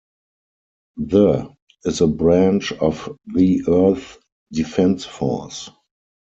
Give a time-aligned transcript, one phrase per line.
[0.97, 1.53] The
[1.85, 4.17] is a branch of the Earth
[4.51, 5.69] Defence Force.